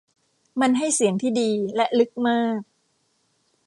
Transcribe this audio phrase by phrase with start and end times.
[0.61, 2.59] มันให้เสียงที่ดีและลึกมาก